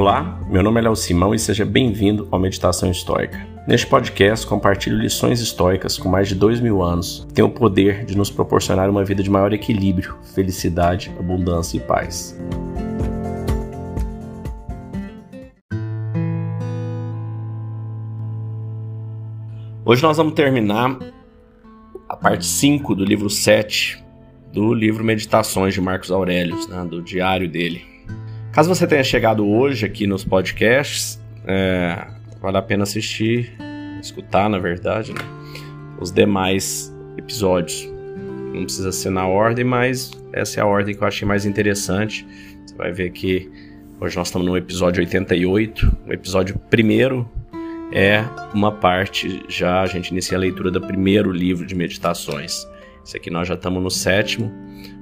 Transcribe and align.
Olá, 0.00 0.40
meu 0.48 0.62
nome 0.62 0.80
é 0.80 0.84
Léo 0.84 0.96
Simão 0.96 1.34
e 1.34 1.38
seja 1.38 1.62
bem-vindo 1.62 2.26
ao 2.30 2.40
Meditação 2.40 2.90
Histórica. 2.90 3.46
Neste 3.68 3.86
podcast, 3.86 4.46
compartilho 4.46 4.96
lições 4.96 5.42
históricas 5.42 5.98
com 5.98 6.08
mais 6.08 6.26
de 6.26 6.34
dois 6.34 6.58
mil 6.58 6.82
anos 6.82 7.26
que 7.28 7.34
têm 7.34 7.44
o 7.44 7.50
poder 7.50 8.06
de 8.06 8.16
nos 8.16 8.30
proporcionar 8.30 8.88
uma 8.88 9.04
vida 9.04 9.22
de 9.22 9.28
maior 9.28 9.52
equilíbrio, 9.52 10.16
felicidade, 10.34 11.12
abundância 11.18 11.76
e 11.76 11.80
paz. 11.80 12.34
Hoje 19.84 20.02
nós 20.02 20.16
vamos 20.16 20.32
terminar 20.32 20.98
a 22.08 22.16
parte 22.16 22.46
5 22.46 22.94
do 22.94 23.04
livro 23.04 23.28
7 23.28 24.02
do 24.50 24.72
livro 24.72 25.04
Meditações 25.04 25.74
de 25.74 25.80
Marcos 25.82 26.10
Aurélio, 26.10 26.56
né, 26.70 26.86
do 26.88 27.02
diário 27.02 27.46
dele. 27.46 27.99
Caso 28.52 28.68
você 28.68 28.84
tenha 28.84 29.04
chegado 29.04 29.48
hoje 29.48 29.86
aqui 29.86 30.08
nos 30.08 30.24
podcasts, 30.24 31.22
é, 31.46 32.04
vale 32.42 32.56
a 32.56 32.62
pena 32.62 32.82
assistir, 32.82 33.52
escutar, 34.02 34.50
na 34.50 34.58
verdade, 34.58 35.12
né, 35.12 35.20
os 36.00 36.10
demais 36.10 36.92
episódios. 37.16 37.88
Não 38.52 38.64
precisa 38.64 38.90
ser 38.90 39.10
na 39.10 39.24
ordem, 39.24 39.64
mas 39.64 40.10
essa 40.32 40.58
é 40.58 40.62
a 40.64 40.66
ordem 40.66 40.96
que 40.96 41.02
eu 41.02 41.06
achei 41.06 41.26
mais 41.26 41.46
interessante. 41.46 42.26
Você 42.66 42.74
vai 42.74 42.90
ver 42.90 43.10
que 43.10 43.48
hoje 44.00 44.16
nós 44.16 44.26
estamos 44.26 44.48
no 44.48 44.56
episódio 44.56 45.00
88. 45.00 45.98
O 46.08 46.12
episódio 46.12 46.58
primeiro 46.68 47.30
é 47.92 48.24
uma 48.52 48.72
parte, 48.72 49.44
já 49.48 49.80
a 49.80 49.86
gente 49.86 50.08
inicia 50.08 50.36
a 50.36 50.40
leitura 50.40 50.72
do 50.72 50.80
primeiro 50.80 51.30
livro 51.30 51.64
de 51.64 51.76
meditações. 51.76 52.66
Esse 53.06 53.16
aqui 53.16 53.30
nós 53.30 53.46
já 53.46 53.54
estamos 53.54 53.80
no 53.80 53.90
sétimo, 53.92 54.50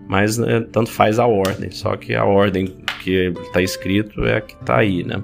mas 0.07 0.37
né, 0.37 0.61
tanto 0.71 0.91
faz 0.91 1.19
a 1.19 1.27
ordem, 1.27 1.71
só 1.71 1.97
que 1.97 2.15
a 2.15 2.27
ordem 2.27 2.87
que 2.99 3.33
está 3.43 3.63
escrito 3.63 4.25
é 4.25 4.37
a 4.37 4.41
que 4.41 4.55
está 4.55 4.79
aí, 4.79 5.05
né? 5.05 5.23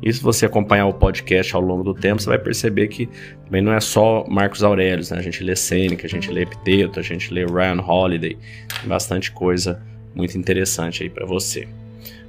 E 0.00 0.12
se 0.12 0.22
você 0.22 0.46
acompanhar 0.46 0.86
o 0.86 0.92
podcast 0.92 1.54
ao 1.54 1.60
longo 1.60 1.82
do 1.82 1.92
tempo, 1.92 2.22
você 2.22 2.28
vai 2.28 2.38
perceber 2.38 2.88
que 2.88 3.08
também 3.44 3.60
não 3.60 3.72
é 3.72 3.80
só 3.80 4.24
Marcos 4.28 4.62
Aurelius, 4.62 5.10
né? 5.10 5.18
A 5.18 5.22
gente 5.22 5.42
lê 5.42 5.56
Sêneca, 5.56 6.06
a 6.06 6.10
gente 6.10 6.30
lê 6.30 6.42
Epiteto, 6.42 7.00
a 7.00 7.02
gente 7.02 7.34
lê 7.34 7.44
Ryan 7.44 7.82
Holiday, 7.82 8.38
tem 8.80 8.88
bastante 8.88 9.32
coisa 9.32 9.82
muito 10.14 10.38
interessante 10.38 11.02
aí 11.02 11.10
para 11.10 11.26
você. 11.26 11.66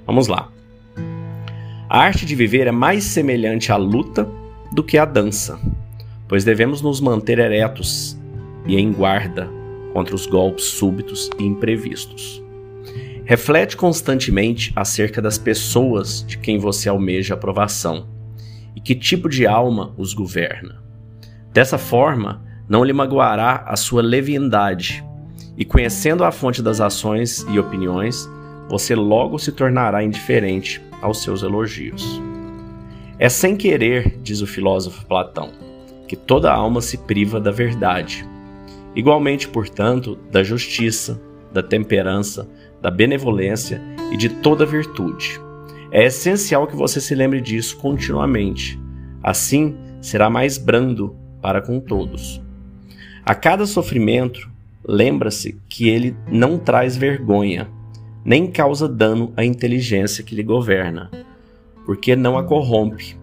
Vamos 0.06 0.28
lá. 0.28 0.52
A 1.88 2.00
arte 2.00 2.26
de 2.26 2.36
viver 2.36 2.68
é 2.68 2.72
mais 2.72 3.04
semelhante 3.04 3.72
à 3.72 3.76
luta 3.76 4.28
do 4.72 4.84
que 4.84 4.98
à 4.98 5.06
dança, 5.06 5.60
pois 6.28 6.44
devemos 6.44 6.82
nos 6.82 7.00
manter 7.00 7.40
eretos 7.40 8.18
e 8.68 8.78
em 8.78 8.92
guarda 8.92 9.50
contra 9.94 10.16
os 10.16 10.26
golpes 10.26 10.66
súbitos 10.66 11.30
e 11.40 11.44
imprevistos. 11.44 12.44
Reflete 13.30 13.78
constantemente 13.78 14.74
acerca 14.76 15.22
das 15.22 15.38
pessoas 15.38 16.26
de 16.26 16.36
quem 16.36 16.58
você 16.58 16.90
almeja 16.90 17.36
aprovação 17.36 18.08
e 18.76 18.82
que 18.82 18.96
tipo 18.96 19.30
de 19.30 19.46
alma 19.46 19.94
os 20.00 20.16
governa. 20.16 20.82
Dessa 21.54 21.78
forma, 21.78 22.42
não 22.68 22.84
lhe 22.84 22.92
magoará 22.92 23.66
a 23.68 23.76
sua 23.76 24.02
leviandade, 24.02 25.06
e 25.56 25.64
conhecendo 25.64 26.24
a 26.24 26.32
fonte 26.32 26.64
das 26.64 26.82
ações 26.82 27.46
e 27.52 27.60
opiniões, 27.60 28.28
você 28.68 28.96
logo 28.96 29.38
se 29.38 29.52
tornará 29.52 30.04
indiferente 30.04 30.82
aos 31.00 31.22
seus 31.22 31.44
elogios. 31.44 32.20
É 33.20 33.30
sem 33.30 33.56
querer, 33.56 34.18
diz 34.24 34.42
o 34.42 34.48
filósofo 34.48 35.06
Platão, 35.06 35.52
que 36.08 36.16
toda 36.16 36.52
alma 36.52 36.82
se 36.82 36.98
priva 36.98 37.40
da 37.40 37.52
verdade 37.52 38.28
Igualmente, 38.96 39.48
portanto, 39.48 40.18
da 40.32 40.42
justiça, 40.42 41.22
da 41.54 41.62
temperança, 41.62 42.50
da 42.82 42.90
benevolência 42.90 43.82
e 44.12 44.18
de 44.18 44.30
toda 44.30 44.66
virtude. 44.66 45.40
É 45.92 46.06
essencial 46.06 46.68
que 46.68 46.76
você 46.76 47.02
se 47.02 47.16
lembre 47.16 47.42
disso 47.42 47.78
continuamente. 47.78 48.80
Assim, 49.24 49.76
será 50.02 50.30
mais 50.30 50.58
brando 50.58 51.16
para 51.42 51.62
com 51.62 51.80
todos. 51.80 52.42
A 53.26 53.36
cada 53.36 53.66
sofrimento, 53.66 54.50
lembra-se 54.84 55.60
que 55.68 55.90
ele 55.90 56.16
não 56.32 56.58
traz 56.58 56.96
vergonha, 56.96 57.70
nem 58.24 58.48
causa 58.48 58.88
dano 58.88 59.34
à 59.36 59.44
inteligência 59.44 60.24
que 60.24 60.36
lhe 60.36 60.44
governa, 60.44 61.10
porque 61.86 62.16
não 62.16 62.38
a 62.38 62.44
corrompe 62.44 63.18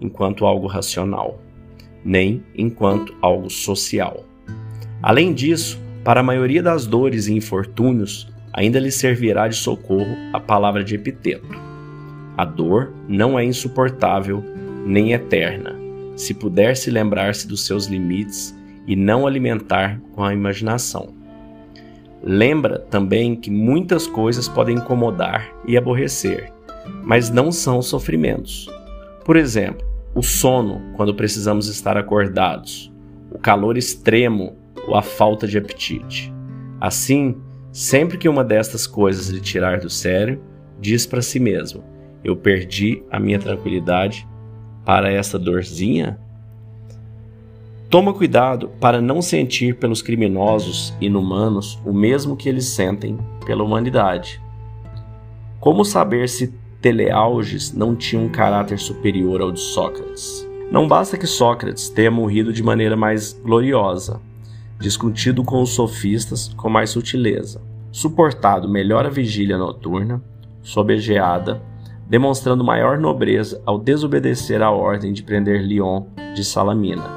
enquanto 0.00 0.46
algo 0.46 0.66
racional, 0.66 1.40
nem 2.04 2.42
enquanto 2.54 3.14
algo 3.20 3.50
social. 3.50 4.24
Além 5.02 5.32
disso, 5.32 5.80
para 6.04 6.20
a 6.20 6.24
maioria 6.24 6.62
das 6.62 6.86
dores 6.86 7.26
e 7.26 7.34
infortúnios, 7.34 8.28
ainda 8.56 8.80
lhe 8.80 8.90
servirá 8.90 9.46
de 9.46 9.54
socorro 9.54 10.16
a 10.32 10.40
palavra 10.40 10.82
de 10.82 10.94
Epiteto. 10.94 11.46
A 12.36 12.44
dor 12.44 12.92
não 13.06 13.38
é 13.38 13.44
insuportável 13.44 14.42
nem 14.86 15.12
eterna, 15.12 15.74
se 16.16 16.32
puder 16.32 16.74
se 16.74 16.90
lembrar-se 16.90 17.46
dos 17.46 17.66
seus 17.66 17.86
limites 17.86 18.56
e 18.86 18.96
não 18.96 19.26
alimentar 19.26 20.00
com 20.12 20.24
a 20.24 20.32
imaginação. 20.32 21.14
Lembra 22.22 22.78
também 22.78 23.36
que 23.36 23.50
muitas 23.50 24.06
coisas 24.06 24.48
podem 24.48 24.76
incomodar 24.76 25.52
e 25.66 25.76
aborrecer, 25.76 26.50
mas 27.04 27.28
não 27.28 27.52
são 27.52 27.82
sofrimentos. 27.82 28.68
Por 29.24 29.36
exemplo, 29.36 29.86
o 30.14 30.22
sono 30.22 30.80
quando 30.96 31.14
precisamos 31.14 31.68
estar 31.68 31.96
acordados, 31.96 32.90
o 33.30 33.38
calor 33.38 33.76
extremo 33.76 34.56
ou 34.86 34.94
a 34.94 35.02
falta 35.02 35.46
de 35.46 35.58
apetite. 35.58 36.32
Assim, 36.80 37.36
sempre 37.76 38.16
que 38.16 38.26
uma 38.26 38.42
destas 38.42 38.86
coisas 38.86 39.28
lhe 39.28 39.38
tirar 39.38 39.80
do 39.80 39.90
sério, 39.90 40.40
diz 40.80 41.04
para 41.04 41.20
si 41.20 41.38
mesmo: 41.38 41.84
Eu 42.24 42.34
perdi 42.34 43.02
a 43.10 43.20
minha 43.20 43.38
tranquilidade 43.38 44.26
para 44.82 45.12
essa 45.12 45.38
dorzinha? 45.38 46.18
Toma 47.90 48.14
cuidado 48.14 48.70
para 48.80 48.98
não 48.98 49.20
sentir 49.20 49.76
pelos 49.76 50.00
criminosos 50.00 50.94
inumanos 51.02 51.78
o 51.84 51.92
mesmo 51.92 52.34
que 52.34 52.48
eles 52.48 52.64
sentem 52.64 53.18
pela 53.44 53.62
humanidade. 53.62 54.40
Como 55.60 55.84
saber 55.84 56.30
se 56.30 56.54
Teleauges 56.80 57.74
não 57.74 57.94
tinha 57.94 58.20
um 58.20 58.28
caráter 58.30 58.78
superior 58.78 59.42
ao 59.42 59.52
de 59.52 59.60
Sócrates? 59.60 60.48
Não 60.72 60.88
basta 60.88 61.18
que 61.18 61.26
Sócrates 61.26 61.90
tenha 61.90 62.10
morrido 62.10 62.54
de 62.54 62.62
maneira 62.62 62.96
mais 62.96 63.34
gloriosa, 63.34 64.18
discutido 64.78 65.42
com 65.42 65.62
os 65.62 65.70
sofistas 65.70 66.52
com 66.56 66.68
mais 66.68 66.90
sutileza, 66.90 67.60
suportado 67.90 68.68
melhor 68.68 69.06
a 69.06 69.10
vigília 69.10 69.56
noturna, 69.56 70.22
sob 70.62 70.94
a 70.94 70.98
geada, 70.98 71.62
demonstrando 72.08 72.62
maior 72.62 72.98
nobreza 72.98 73.60
ao 73.64 73.78
desobedecer 73.78 74.62
a 74.62 74.70
ordem 74.70 75.12
de 75.12 75.22
prender 75.22 75.66
Leon 75.66 76.04
de 76.34 76.44
Salamina, 76.44 77.08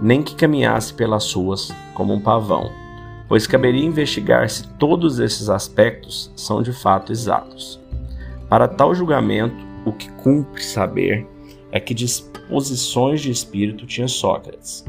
nem 0.00 0.22
que 0.22 0.34
caminhasse 0.34 0.92
pelas 0.92 1.32
ruas 1.32 1.72
como 1.94 2.12
um 2.12 2.20
pavão, 2.20 2.70
pois 3.28 3.46
caberia 3.46 3.84
investigar 3.84 4.48
se 4.50 4.66
todos 4.74 5.18
esses 5.18 5.48
aspectos 5.48 6.30
são 6.36 6.62
de 6.62 6.72
fato 6.72 7.12
exatos. 7.12 7.80
Para 8.48 8.68
tal 8.68 8.94
julgamento, 8.94 9.64
o 9.86 9.92
que 9.92 10.10
cumpre 10.12 10.62
saber 10.62 11.26
é 11.70 11.80
que 11.80 11.94
disposições 11.94 13.20
de 13.20 13.30
espírito 13.30 13.86
tinha 13.86 14.06
Sócrates, 14.06 14.84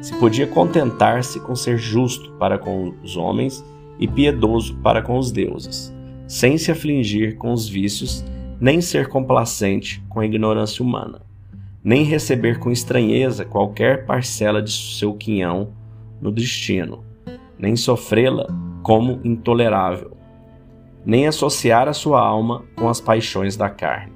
se 0.00 0.14
podia 0.14 0.46
contentar-se 0.46 1.38
com 1.40 1.54
ser 1.54 1.78
justo 1.78 2.32
para 2.32 2.58
com 2.58 2.94
os 3.02 3.16
homens 3.16 3.64
e 3.98 4.08
piedoso 4.08 4.74
para 4.76 5.02
com 5.02 5.18
os 5.18 5.30
deuses, 5.30 5.94
sem 6.26 6.56
se 6.56 6.70
afligir 6.70 7.36
com 7.36 7.52
os 7.52 7.68
vícios, 7.68 8.24
nem 8.60 8.80
ser 8.80 9.08
complacente 9.08 10.02
com 10.08 10.20
a 10.20 10.24
ignorância 10.24 10.82
humana, 10.82 11.20
nem 11.84 12.02
receber 12.02 12.58
com 12.58 12.70
estranheza 12.70 13.44
qualquer 13.44 14.06
parcela 14.06 14.62
de 14.62 14.70
seu 14.70 15.14
quinhão 15.14 15.72
no 16.20 16.32
destino, 16.32 17.04
nem 17.58 17.76
sofrê-la 17.76 18.46
como 18.82 19.20
intolerável, 19.22 20.16
nem 21.04 21.26
associar 21.26 21.88
a 21.88 21.92
sua 21.92 22.20
alma 22.20 22.64
com 22.76 22.88
as 22.88 23.00
paixões 23.00 23.56
da 23.56 23.68
carne. 23.68 24.12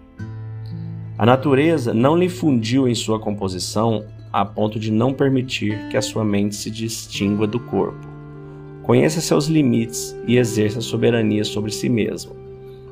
A 1.17 1.25
natureza 1.25 1.95
não 1.95 2.17
lhe 2.17 2.29
fundiu 2.29 2.89
em 2.89 2.95
sua 2.95 3.21
composição 3.21 4.05
a 4.35 4.45
ponto 4.45 4.81
de 4.81 4.91
não 4.91 5.15
permitir 5.15 5.89
que 5.91 5.97
a 5.97 6.03
sua 6.03 6.25
mente 6.25 6.57
se 6.57 6.69
distingua 6.69 7.47
do 7.47 7.61
corpo. 7.61 8.05
Conheça 8.83 9.21
seus 9.21 9.47
limites 9.47 10.13
e 10.27 10.39
exerça 10.39 10.81
soberania 10.81 11.45
sobre 11.45 11.71
si 11.71 11.89
mesmo. 11.89 12.35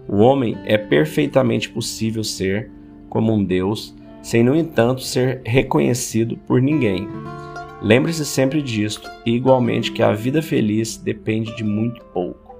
O 0.06 0.18
homem 0.18 0.56
é 0.64 0.78
perfeitamente 0.78 1.68
possível 1.68 2.22
ser 2.22 2.70
como 3.08 3.32
um 3.32 3.42
Deus, 3.42 3.92
sem, 4.22 4.44
no 4.44 4.54
entanto, 4.54 5.02
ser 5.02 5.42
reconhecido 5.44 6.36
por 6.46 6.62
ninguém. 6.62 7.08
Lembre-se 7.82 8.24
sempre 8.24 8.62
disto, 8.62 9.10
e 9.26 9.32
igualmente 9.32 9.90
que 9.90 10.00
a 10.00 10.12
vida 10.12 10.40
feliz 10.40 10.96
depende 10.96 11.56
de 11.56 11.64
muito 11.64 12.04
pouco. 12.14 12.56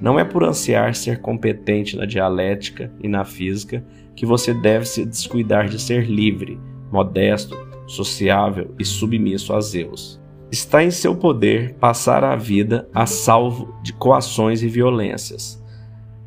Não 0.00 0.18
é 0.18 0.24
por 0.24 0.44
ansiar 0.44 0.94
ser 0.94 1.20
competente 1.20 1.94
na 1.94 2.06
dialética 2.06 2.90
e 3.02 3.06
na 3.06 3.22
física 3.22 3.84
que 4.16 4.24
você 4.24 4.54
deve 4.54 4.86
se 4.86 5.04
descuidar 5.04 5.68
de 5.68 5.78
ser 5.78 6.06
livre, 6.08 6.58
modesto, 6.90 7.73
sociável 7.86 8.74
e 8.78 8.84
submisso 8.84 9.52
a 9.52 9.60
Zeus. 9.60 10.20
Está 10.50 10.84
em 10.84 10.90
seu 10.90 11.16
poder 11.16 11.74
passar 11.74 12.22
a 12.22 12.36
vida 12.36 12.88
a 12.94 13.06
salvo 13.06 13.74
de 13.82 13.92
coações 13.92 14.62
e 14.62 14.68
violências, 14.68 15.62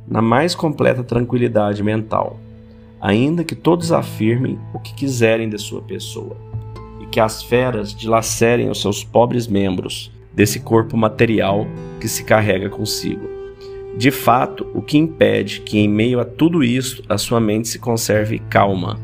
na 0.07 0.21
mais 0.21 0.53
completa 0.53 1.03
tranquilidade 1.03 1.83
mental. 1.83 2.39
ainda 2.99 3.43
que 3.43 3.55
todos 3.55 3.91
afirmem 3.91 4.59
o 4.73 4.79
que 4.79 4.93
quiserem 4.93 5.49
de 5.49 5.57
sua 5.57 5.81
pessoa, 5.81 6.35
e 7.01 7.05
que 7.05 7.19
as 7.19 7.43
feras 7.43 7.93
dilacerem 7.93 8.69
os 8.69 8.81
seus 8.81 9.03
pobres 9.03 9.47
membros 9.47 10.11
desse 10.33 10.59
corpo 10.59 10.97
material 10.97 11.67
que 11.99 12.07
se 12.07 12.23
carrega 12.23 12.69
consigo. 12.69 13.27
De 13.97 14.11
fato, 14.11 14.67
o 14.75 14.81
que 14.81 14.97
impede 14.97 15.61
que, 15.61 15.79
em 15.79 15.87
meio 15.87 16.19
a 16.19 16.25
tudo 16.25 16.63
isto, 16.63 17.03
a 17.09 17.17
sua 17.17 17.39
mente 17.39 17.67
se 17.67 17.79
conserve 17.79 18.39
calma, 18.49 18.99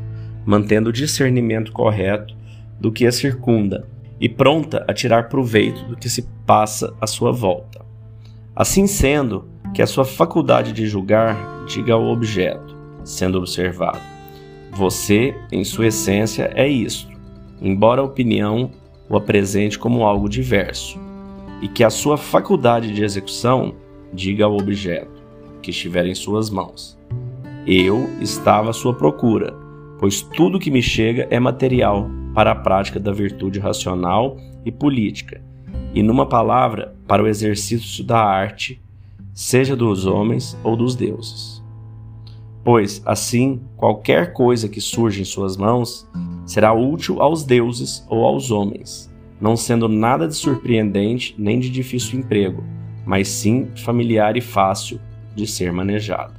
mantendo 0.46 0.90
o 0.90 0.94
discernimento 0.94 1.72
correto 1.72 2.36
do 2.84 2.92
que 2.92 3.08
a 3.08 3.14
circunda 3.14 3.88
e 4.20 4.28
pronta 4.28 4.84
a 4.90 4.94
tirar 4.94 5.30
proveito 5.30 5.86
do 5.86 5.96
que 5.96 6.10
se 6.10 6.28
passa 6.46 6.94
à 7.00 7.08
sua 7.08 7.32
volta. 7.32 7.82
Assim 8.54 8.88
sendo, 8.88 9.46
que 9.74 9.82
a 9.82 9.88
sua 9.88 10.04
faculdade 10.04 10.74
de 10.74 10.86
julgar 10.86 11.64
diga 11.66 11.94
ao 11.94 12.06
objeto, 12.08 12.76
sendo 13.06 13.38
observado: 13.38 14.02
Você, 14.74 15.34
em 15.50 15.64
sua 15.64 15.88
essência, 15.88 16.52
é 16.54 16.68
isto, 16.68 17.10
embora 17.62 18.02
a 18.02 18.06
opinião 18.06 18.70
o 19.10 19.16
apresente 19.16 19.80
como 19.80 20.04
algo 20.04 20.28
diverso, 20.28 21.00
e 21.62 21.70
que 21.70 21.86
a 21.86 21.90
sua 21.90 22.18
faculdade 22.18 22.94
de 22.94 23.02
execução 23.02 23.76
diga 24.14 24.44
ao 24.44 24.58
objeto, 24.58 25.24
que 25.62 25.72
estiver 25.72 26.06
em 26.06 26.14
suas 26.14 26.50
mãos: 26.50 27.00
Eu 27.66 28.10
estava 28.20 28.72
à 28.72 28.74
sua 28.74 28.94
procura, 28.94 29.63
pois 30.00 30.22
tudo 30.22 30.60
que 30.60 30.72
me 30.72 30.82
chega 30.82 31.28
é 31.30 31.40
material 31.40 32.10
para 32.34 32.52
a 32.52 32.56
prática 32.56 33.00
da 33.00 33.12
virtude 33.12 33.60
racional 33.60 34.38
e 34.66 34.72
política, 34.72 35.42
e, 35.94 36.02
numa 36.02 36.26
palavra, 36.26 36.96
para 37.08 37.24
o 37.24 37.28
exercício 37.28 38.04
da 38.04 38.20
arte, 38.20 38.82
seja 39.34 39.76
dos 39.76 40.06
homens 40.06 40.58
ou 40.64 40.76
dos 40.76 40.96
deuses. 40.96 41.64
Pois, 42.64 43.02
assim, 43.06 43.62
qualquer 43.76 44.34
coisa 44.34 44.70
que 44.70 44.80
surja 44.80 45.22
em 45.22 45.26
suas 45.26 45.58
mãos 45.58 46.10
será 46.46 46.74
útil 46.74 47.22
aos 47.22 47.44
deuses 47.44 48.06
ou 48.10 48.26
aos 48.26 48.52
homens, 48.52 49.14
não 49.40 49.56
sendo 49.56 49.90
nada 49.90 50.28
de 50.28 50.36
surpreendente 50.36 51.36
nem 51.38 51.60
de 51.60 51.70
difícil 51.70 52.20
emprego, 52.20 52.64
mas 53.06 53.28
sim 53.28 53.68
familiar 53.76 54.38
e 54.38 54.42
fácil 54.42 55.00
de 55.36 55.46
ser 55.46 55.72
manejado. 55.72 56.34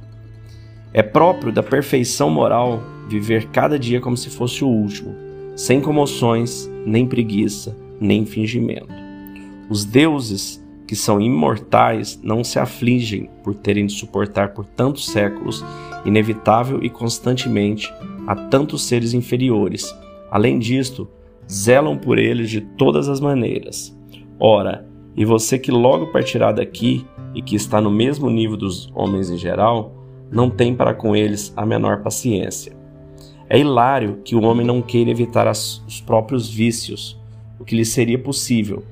É 0.93 1.03
próprio 1.03 1.51
da 1.51 1.61
perfeição 1.61 2.29
moral 2.29 2.81
viver 3.07 3.47
cada 3.47 3.77
dia 3.77 4.01
como 4.01 4.17
se 4.17 4.29
fosse 4.29 4.63
o 4.63 4.67
último, 4.67 5.15
sem 5.55 5.79
comoções, 5.81 6.69
nem 6.85 7.05
preguiça, 7.07 7.77
nem 7.99 8.25
fingimento. 8.25 8.93
Os 9.69 9.85
deuses, 9.85 10.63
que 10.87 10.95
são 10.95 11.19
imortais, 11.19 12.19
não 12.21 12.43
se 12.43 12.59
afligem 12.59 13.29
por 13.43 13.55
terem 13.55 13.85
de 13.85 13.93
suportar 13.93 14.53
por 14.53 14.65
tantos 14.65 15.07
séculos, 15.07 15.63
inevitável 16.05 16.83
e 16.83 16.89
constantemente, 16.89 17.91
a 18.27 18.35
tantos 18.35 18.83
seres 18.83 19.13
inferiores. 19.13 19.95
Além 20.29 20.59
disto, 20.59 21.07
zelam 21.49 21.97
por 21.97 22.17
eles 22.17 22.49
de 22.49 22.61
todas 22.61 23.07
as 23.07 23.19
maneiras. 23.19 23.95
Ora, 24.39 24.85
e 25.15 25.23
você 25.23 25.57
que 25.57 25.71
logo 25.71 26.07
partirá 26.07 26.51
daqui 26.51 27.05
e 27.33 27.41
que 27.41 27.55
está 27.55 27.79
no 27.79 27.89
mesmo 27.89 28.29
nível 28.29 28.57
dos 28.57 28.91
homens 28.93 29.29
em 29.29 29.37
geral, 29.37 29.95
não 30.31 30.49
tem 30.49 30.75
para 30.75 30.93
com 30.93 31.15
eles 31.15 31.53
a 31.55 31.65
menor 31.65 32.01
paciência. 32.01 32.74
É 33.47 33.59
hilário 33.59 34.21
que 34.23 34.35
o 34.35 34.43
homem 34.43 34.65
não 34.65 34.81
queira 34.81 35.11
evitar 35.11 35.47
as, 35.47 35.83
os 35.87 36.01
próprios 36.01 36.49
vícios, 36.49 37.19
o 37.59 37.63
que 37.63 37.75
lhe 37.75 37.85
seria 37.85 38.17
possível, 38.17 38.83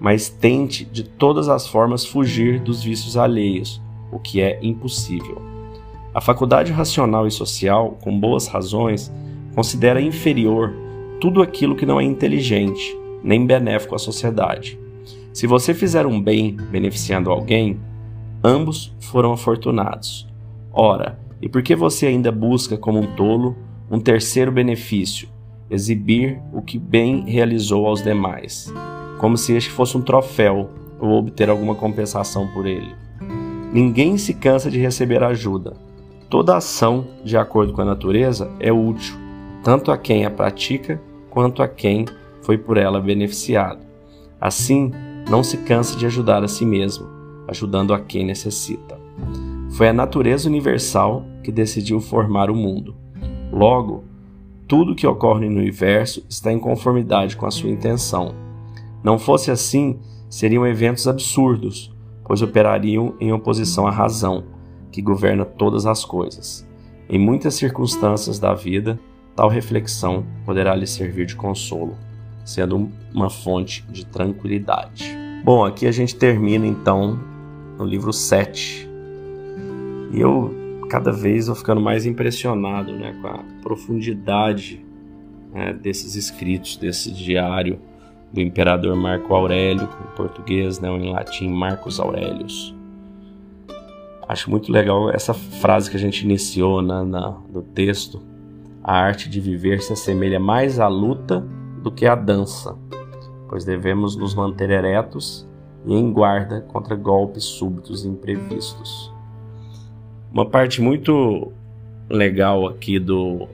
mas 0.00 0.28
tente 0.28 0.84
de 0.84 1.02
todas 1.02 1.48
as 1.48 1.66
formas 1.66 2.06
fugir 2.06 2.58
dos 2.60 2.82
vícios 2.82 3.16
alheios, 3.16 3.82
o 4.10 4.18
que 4.18 4.40
é 4.40 4.58
impossível. 4.62 5.42
A 6.14 6.20
faculdade 6.20 6.72
racional 6.72 7.26
e 7.26 7.30
social, 7.30 7.98
com 8.00 8.18
boas 8.18 8.46
razões, 8.46 9.12
considera 9.54 10.00
inferior 10.00 10.74
tudo 11.20 11.42
aquilo 11.42 11.76
que 11.76 11.84
não 11.84 12.00
é 12.00 12.04
inteligente, 12.04 12.96
nem 13.22 13.44
benéfico 13.44 13.94
à 13.94 13.98
sociedade. 13.98 14.78
Se 15.34 15.46
você 15.46 15.74
fizer 15.74 16.06
um 16.06 16.20
bem 16.20 16.56
beneficiando 16.70 17.30
alguém, 17.30 17.78
ambos 18.42 18.94
foram 19.00 19.32
afortunados. 19.32 20.26
Ora, 20.72 21.18
e 21.42 21.48
por 21.48 21.62
que 21.62 21.76
você 21.76 22.06
ainda 22.06 22.32
busca 22.32 22.76
como 22.76 22.98
um 22.98 23.14
tolo 23.14 23.56
um 23.90 23.98
terceiro 23.98 24.52
benefício, 24.52 25.28
exibir 25.70 26.40
o 26.52 26.62
que 26.62 26.78
bem 26.78 27.24
realizou 27.26 27.86
aos 27.86 28.02
demais, 28.02 28.72
como 29.18 29.36
se 29.36 29.54
este 29.54 29.70
fosse 29.70 29.96
um 29.96 30.02
troféu 30.02 30.70
ou 31.00 31.10
obter 31.18 31.48
alguma 31.48 31.74
compensação 31.74 32.48
por 32.48 32.66
ele. 32.66 32.94
Ninguém 33.72 34.16
se 34.16 34.34
cansa 34.34 34.70
de 34.70 34.78
receber 34.78 35.22
ajuda. 35.22 35.76
Toda 36.30 36.56
ação, 36.56 37.06
de 37.24 37.36
acordo 37.36 37.72
com 37.72 37.82
a 37.82 37.84
natureza, 37.84 38.50
é 38.60 38.72
útil, 38.72 39.16
tanto 39.62 39.90
a 39.90 39.98
quem 39.98 40.24
a 40.24 40.30
pratica 40.30 41.00
quanto 41.30 41.62
a 41.62 41.68
quem 41.68 42.04
foi 42.42 42.58
por 42.58 42.76
ela 42.76 43.00
beneficiado. 43.00 43.80
Assim, 44.40 44.90
não 45.28 45.42
se 45.42 45.58
canse 45.58 45.96
de 45.96 46.06
ajudar 46.06 46.42
a 46.42 46.48
si 46.48 46.64
mesmo, 46.64 47.06
ajudando 47.46 47.92
a 47.92 48.00
quem 48.00 48.24
necessita. 48.24 48.98
Foi 49.70 49.88
a 49.88 49.92
natureza 49.92 50.48
universal 50.48 51.24
que 51.42 51.52
decidiu 51.52 52.00
formar 52.00 52.50
o 52.50 52.54
mundo. 52.54 52.96
Logo, 53.52 54.04
tudo 54.66 54.94
que 54.94 55.06
ocorre 55.06 55.48
no 55.48 55.58
universo 55.58 56.24
está 56.28 56.52
em 56.52 56.58
conformidade 56.58 57.36
com 57.36 57.46
a 57.46 57.50
sua 57.50 57.70
intenção. 57.70 58.34
Não 59.02 59.18
fosse 59.18 59.50
assim, 59.50 59.98
seriam 60.28 60.66
eventos 60.66 61.08
absurdos, 61.08 61.94
pois 62.24 62.42
operariam 62.42 63.14
em 63.18 63.32
oposição 63.32 63.86
à 63.86 63.90
razão, 63.90 64.44
que 64.92 65.00
governa 65.00 65.44
todas 65.44 65.86
as 65.86 66.04
coisas. 66.04 66.68
Em 67.08 67.18
muitas 67.18 67.54
circunstâncias 67.54 68.38
da 68.38 68.52
vida, 68.52 69.00
tal 69.34 69.48
reflexão 69.48 70.26
poderá 70.44 70.74
lhe 70.74 70.86
servir 70.86 71.24
de 71.24 71.34
consolo, 71.34 71.96
sendo 72.44 72.90
uma 73.14 73.30
fonte 73.30 73.82
de 73.90 74.04
tranquilidade. 74.04 75.16
Bom, 75.42 75.64
aqui 75.64 75.86
a 75.86 75.92
gente 75.92 76.14
termina 76.14 76.66
então 76.66 77.18
no 77.78 77.84
livro 77.86 78.12
7. 78.12 78.86
E 80.12 80.20
eu 80.20 80.54
cada 80.88 81.12
vez 81.12 81.46
vou 81.46 81.54
ficando 81.54 81.80
mais 81.80 82.06
impressionado 82.06 82.92
né, 82.92 83.16
com 83.20 83.28
a 83.28 83.44
profundidade 83.62 84.84
né, 85.52 85.72
desses 85.72 86.14
escritos, 86.14 86.76
desse 86.76 87.12
diário 87.12 87.78
do 88.32 88.40
imperador 88.40 88.94
Marco 88.96 89.34
Aurélio, 89.34 89.84
em 89.84 90.16
português, 90.16 90.80
né, 90.80 90.90
ou 90.90 90.96
em 90.96 91.12
latim 91.12 91.48
Marcos 91.48 92.00
Aurelius. 92.00 92.74
Acho 94.26 94.50
muito 94.50 94.70
legal 94.70 95.10
essa 95.10 95.32
frase 95.32 95.90
que 95.90 95.96
a 95.96 96.00
gente 96.00 96.22
iniciou 96.22 96.82
na, 96.82 97.02
na, 97.04 97.38
no 97.50 97.62
texto. 97.62 98.20
A 98.84 98.94
arte 98.94 99.28
de 99.28 99.40
viver 99.40 99.80
se 99.80 99.92
assemelha 99.92 100.38
mais 100.38 100.78
à 100.78 100.88
luta 100.88 101.46
do 101.82 101.90
que 101.90 102.06
à 102.06 102.14
dança, 102.14 102.76
pois 103.48 103.64
devemos 103.64 104.16
nos 104.16 104.34
manter 104.34 104.70
eretos 104.70 105.48
e 105.86 105.94
em 105.94 106.12
guarda 106.12 106.60
contra 106.60 106.94
golpes 106.94 107.44
súbitos 107.44 108.04
e 108.04 108.08
imprevistos. 108.08 109.17
Uma 110.32 110.46
parte 110.46 110.80
muito 110.80 111.52
legal 112.08 112.66
aqui 112.66 112.98
do, 112.98 113.48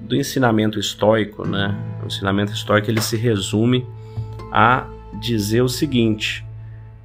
do 0.00 0.16
ensinamento 0.16 0.78
estoico, 0.78 1.46
né? 1.46 1.76
O 2.02 2.06
ensinamento 2.06 2.52
estoico 2.52 2.90
ele 2.90 3.00
se 3.00 3.16
resume 3.16 3.86
a 4.52 4.86
dizer 5.20 5.62
o 5.62 5.68
seguinte: 5.68 6.44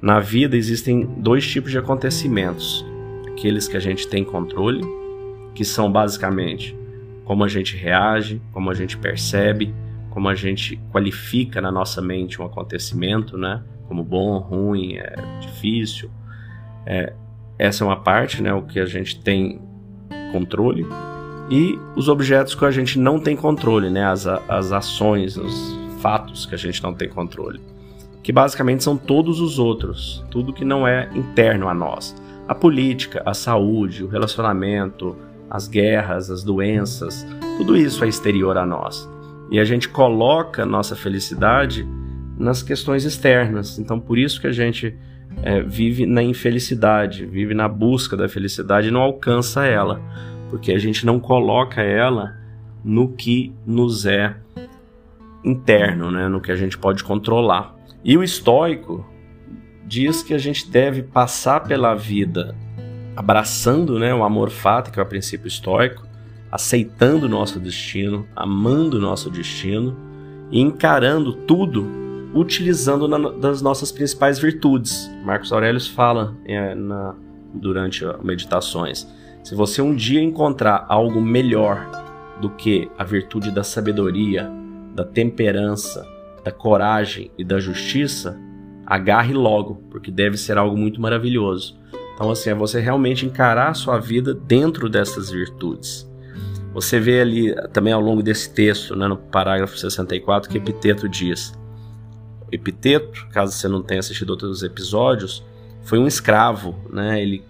na 0.00 0.20
vida 0.20 0.56
existem 0.56 1.06
dois 1.18 1.46
tipos 1.46 1.70
de 1.70 1.78
acontecimentos. 1.78 2.84
Aqueles 3.28 3.68
que 3.68 3.76
a 3.76 3.80
gente 3.80 4.06
tem 4.08 4.24
controle, 4.24 4.84
que 5.54 5.64
são 5.64 5.90
basicamente 5.90 6.76
como 7.24 7.44
a 7.44 7.48
gente 7.48 7.76
reage, 7.76 8.40
como 8.52 8.70
a 8.70 8.74
gente 8.74 8.96
percebe, 8.96 9.72
como 10.10 10.28
a 10.28 10.34
gente 10.34 10.76
qualifica 10.90 11.60
na 11.60 11.70
nossa 11.70 12.02
mente 12.02 12.42
um 12.42 12.44
acontecimento, 12.44 13.38
né? 13.38 13.62
Como 13.86 14.02
bom, 14.02 14.38
ruim, 14.38 14.96
é 14.96 15.14
difícil. 15.40 16.10
É, 16.84 17.12
essa 17.60 17.84
é 17.84 17.86
uma 17.86 18.00
parte, 18.00 18.42
né, 18.42 18.54
o 18.54 18.62
que 18.62 18.80
a 18.80 18.86
gente 18.86 19.20
tem 19.20 19.60
controle. 20.32 20.86
E 21.50 21.78
os 21.94 22.08
objetos 22.08 22.54
que 22.54 22.64
a 22.64 22.70
gente 22.70 22.98
não 22.98 23.20
tem 23.20 23.36
controle, 23.36 23.90
né, 23.90 24.02
as, 24.06 24.26
as 24.26 24.72
ações, 24.72 25.36
os 25.36 25.78
fatos 26.00 26.46
que 26.46 26.54
a 26.54 26.58
gente 26.58 26.82
não 26.82 26.94
tem 26.94 27.06
controle. 27.06 27.60
Que 28.22 28.32
basicamente 28.32 28.82
são 28.82 28.96
todos 28.96 29.40
os 29.40 29.58
outros, 29.58 30.24
tudo 30.30 30.54
que 30.54 30.64
não 30.64 30.88
é 30.88 31.10
interno 31.14 31.68
a 31.68 31.74
nós. 31.74 32.16
A 32.48 32.54
política, 32.54 33.22
a 33.26 33.34
saúde, 33.34 34.04
o 34.04 34.08
relacionamento, 34.08 35.14
as 35.50 35.68
guerras, 35.68 36.30
as 36.30 36.42
doenças, 36.42 37.26
tudo 37.58 37.76
isso 37.76 38.02
é 38.02 38.08
exterior 38.08 38.56
a 38.56 38.64
nós. 38.64 39.06
E 39.50 39.60
a 39.60 39.64
gente 39.66 39.86
coloca 39.86 40.64
nossa 40.64 40.96
felicidade 40.96 41.86
nas 42.38 42.62
questões 42.62 43.04
externas. 43.04 43.78
Então, 43.78 44.00
por 44.00 44.16
isso 44.16 44.40
que 44.40 44.46
a 44.46 44.52
gente 44.52 44.96
é, 45.42 45.62
vive 45.62 46.06
na 46.06 46.22
infelicidade, 46.22 47.24
vive 47.24 47.54
na 47.54 47.68
busca 47.68 48.16
da 48.16 48.28
felicidade 48.28 48.88
e 48.88 48.90
não 48.90 49.00
alcança 49.00 49.64
ela, 49.64 50.00
porque 50.50 50.72
a 50.72 50.78
gente 50.78 51.06
não 51.06 51.18
coloca 51.18 51.82
ela 51.82 52.36
no 52.84 53.08
que 53.08 53.52
nos 53.66 54.06
é 54.06 54.36
interno, 55.44 56.10
né, 56.10 56.28
no 56.28 56.40
que 56.40 56.52
a 56.52 56.56
gente 56.56 56.76
pode 56.76 57.02
controlar. 57.04 57.74
E 58.04 58.16
o 58.16 58.22
estoico 58.22 59.06
diz 59.86 60.22
que 60.22 60.34
a 60.34 60.38
gente 60.38 60.70
deve 60.70 61.02
passar 61.02 61.60
pela 61.60 61.94
vida 61.94 62.54
abraçando 63.16 63.98
né, 63.98 64.14
o 64.14 64.22
amor 64.22 64.50
fata, 64.50 64.90
que 64.90 64.98
é 64.98 65.02
o 65.02 65.06
princípio 65.06 65.48
estoico, 65.48 66.06
aceitando 66.50 67.26
o 67.26 67.28
nosso 67.28 67.58
destino, 67.58 68.26
amando 68.34 68.98
o 68.98 69.00
nosso 69.00 69.30
destino 69.30 69.96
e 70.50 70.60
encarando 70.60 71.32
tudo 71.32 71.86
utilizando 72.34 73.08
na, 73.08 73.30
das 73.30 73.60
nossas 73.60 73.90
principais 73.90 74.38
virtudes. 74.38 75.10
Marcos 75.24 75.52
Aurelius 75.52 75.88
fala 75.88 76.36
é, 76.44 76.74
na, 76.74 77.14
durante 77.54 78.04
meditações: 78.22 79.06
se 79.42 79.54
você 79.54 79.82
um 79.82 79.94
dia 79.94 80.20
encontrar 80.20 80.86
algo 80.88 81.20
melhor 81.20 81.88
do 82.40 82.50
que 82.50 82.90
a 82.96 83.04
virtude 83.04 83.50
da 83.50 83.62
sabedoria, 83.62 84.50
da 84.94 85.04
temperança, 85.04 86.06
da 86.44 86.50
coragem 86.50 87.30
e 87.36 87.44
da 87.44 87.58
justiça, 87.60 88.38
agarre 88.86 89.32
logo, 89.32 89.76
porque 89.90 90.10
deve 90.10 90.36
ser 90.36 90.58
algo 90.58 90.76
muito 90.76 91.00
maravilhoso. 91.00 91.78
Então, 92.14 92.30
assim, 92.30 92.50
é 92.50 92.54
você 92.54 92.80
realmente 92.80 93.24
encarar 93.24 93.70
a 93.70 93.74
sua 93.74 93.98
vida 93.98 94.34
dentro 94.34 94.88
dessas 94.88 95.30
virtudes. 95.30 96.10
Você 96.72 97.00
vê 97.00 97.20
ali 97.20 97.54
também 97.72 97.92
ao 97.92 98.00
longo 98.00 98.22
desse 98.22 98.52
texto, 98.52 98.94
né, 98.94 99.08
no 99.08 99.16
parágrafo 99.16 99.76
64, 99.76 100.50
que 100.50 100.58
Epiteto 100.58 101.08
diz: 101.08 101.52
Epiteto, 102.52 103.26
caso 103.32 103.52
você 103.52 103.68
não 103.68 103.82
tenha 103.82 104.00
assistido 104.00 104.30
outros 104.30 104.62
episódios, 104.62 105.44
foi 105.82 105.98
um 105.98 106.06
escravo, 106.06 106.74
né? 106.90 107.20
Ele, 107.20 107.42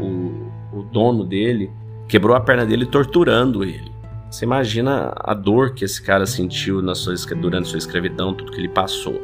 o, 0.00 0.78
o 0.78 0.82
dono 0.92 1.24
dele 1.24 1.70
quebrou 2.08 2.36
a 2.36 2.40
perna 2.40 2.64
dele 2.64 2.86
torturando 2.86 3.64
ele. 3.64 3.90
Você 4.30 4.44
imagina 4.44 5.12
a 5.16 5.34
dor 5.34 5.74
que 5.74 5.84
esse 5.84 6.00
cara 6.00 6.24
sentiu 6.24 6.80
na 6.80 6.94
sua, 6.94 7.14
durante 7.36 7.68
sua 7.68 7.78
escravidão, 7.78 8.32
tudo 8.32 8.50
que 8.50 8.58
ele 8.58 8.68
passou. 8.68 9.20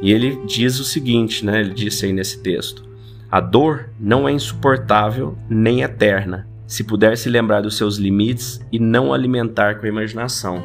E 0.00 0.12
ele 0.12 0.40
diz 0.46 0.78
o 0.78 0.84
seguinte, 0.84 1.44
né? 1.44 1.60
Ele 1.60 1.74
disse 1.74 2.06
aí 2.06 2.12
nesse 2.12 2.40
texto: 2.42 2.84
A 3.30 3.40
dor 3.40 3.90
não 3.98 4.28
é 4.28 4.32
insuportável 4.32 5.36
nem 5.48 5.82
eterna, 5.82 6.46
se 6.66 6.84
puder 6.84 7.16
se 7.16 7.28
lembrar 7.28 7.60
dos 7.60 7.76
seus 7.76 7.96
limites 7.96 8.60
e 8.70 8.78
não 8.78 9.12
alimentar 9.12 9.76
com 9.76 9.86
a 9.86 9.88
imaginação. 9.88 10.62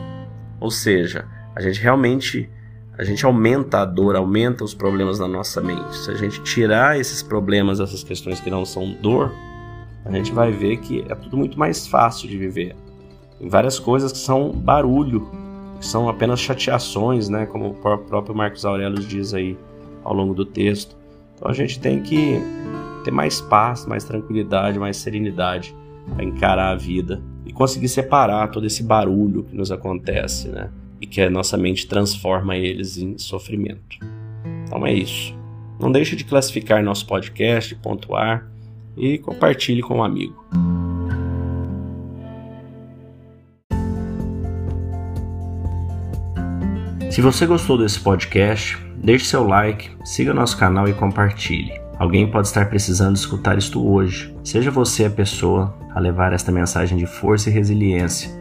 Ou 0.60 0.70
seja, 0.70 1.26
a 1.56 1.62
gente 1.62 1.82
realmente 1.82 2.50
a 3.02 3.04
gente 3.04 3.26
aumenta 3.26 3.80
a 3.80 3.86
dor, 3.86 4.16
aumenta 4.16 4.64
os 4.64 4.76
problemas 4.76 5.18
na 5.18 5.28
nossa 5.28 5.60
mente. 5.60 5.98
Se 5.98 6.12
a 6.12 6.14
gente 6.14 6.40
tirar 6.44 7.00
esses 7.00 7.24
problemas, 7.24 7.80
essas 7.80 8.04
questões 8.04 8.40
que 8.40 8.52
não 8.52 8.64
são 8.64 8.96
dor, 9.02 9.34
a 10.06 10.12
gente 10.12 10.32
vai 10.32 10.52
ver 10.52 10.78
que 10.78 11.04
é 11.10 11.16
tudo 11.16 11.36
muito 11.36 11.58
mais 11.58 11.88
fácil 11.88 12.30
de 12.30 12.38
viver. 12.38 12.76
Tem 13.40 13.50
várias 13.50 13.80
coisas 13.80 14.12
que 14.12 14.20
são 14.20 14.52
barulho, 14.52 15.28
que 15.80 15.86
são 15.88 16.08
apenas 16.08 16.40
chateações, 16.40 17.28
né? 17.28 17.48
Como 17.48 17.70
o 17.70 17.74
próprio 17.74 18.36
Marcos 18.36 18.66
Aurelius 18.66 19.08
diz 19.08 19.34
aí 19.34 19.58
ao 20.04 20.14
longo 20.14 20.36
do 20.36 20.46
texto. 20.46 20.96
Então 21.34 21.50
a 21.50 21.54
gente 21.56 21.80
tem 21.80 22.04
que 22.04 22.40
ter 23.04 23.10
mais 23.10 23.42
paz, 23.42 23.84
mais 23.84 24.04
tranquilidade, 24.04 24.78
mais 24.78 24.98
serenidade 24.98 25.76
para 26.14 26.24
encarar 26.24 26.70
a 26.70 26.76
vida 26.76 27.20
e 27.48 27.52
conseguir 27.52 27.90
separar 27.90 28.52
todo 28.52 28.68
esse 28.68 28.84
barulho 28.84 29.42
que 29.42 29.56
nos 29.56 29.72
acontece, 29.72 30.50
né? 30.50 30.70
E 31.02 31.08
que 31.08 31.20
a 31.20 31.30
nossa 31.30 31.58
mente 31.58 31.88
transforma 31.88 32.56
eles 32.56 32.98
em 32.98 33.18
sofrimento. 33.18 33.98
Então 34.64 34.86
é 34.86 34.94
isso. 34.94 35.36
Não 35.80 35.92
deixe 35.92 36.16
de 36.16 36.24
classificar 36.24 36.84
nosso 36.84 37.08
podcast, 37.08 37.74
pontuar 37.76 38.48
e 38.96 39.18
compartilhe 39.18 39.82
com 39.82 39.98
um 39.98 40.04
amigo. 40.04 40.40
Se 47.10 47.20
você 47.20 47.46
gostou 47.46 47.78
desse 47.78 48.00
podcast, 48.00 48.78
deixe 48.96 49.26
seu 49.26 49.46
like, 49.46 49.92
siga 50.06 50.34
nosso 50.34 50.58
canal 50.58 50.88
e 50.88 50.94
compartilhe. 50.94 51.74
Alguém 52.00 52.26
pode 52.26 52.48
estar 52.48 52.70
precisando 52.70 53.16
escutar 53.16 53.58
isto 53.58 53.86
hoje. 53.86 54.34
Seja 54.44 54.72
você 54.72 55.06
a 55.06 55.10
pessoa 55.10 55.76
a 55.94 56.00
levar 56.00 56.32
esta 56.32 56.52
mensagem 56.52 56.98
de 56.98 57.06
força 57.06 57.50
e 57.50 57.54
resiliência. 57.54 58.41